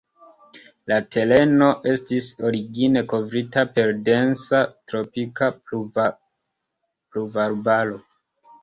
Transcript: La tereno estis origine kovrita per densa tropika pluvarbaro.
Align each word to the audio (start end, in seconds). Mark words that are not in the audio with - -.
La 0.91 0.95
tereno 1.15 1.67
estis 1.91 2.31
origine 2.51 3.03
kovrita 3.13 3.67
per 3.77 3.95
densa 4.09 4.63
tropika 4.79 5.53
pluvarbaro. 5.69 8.03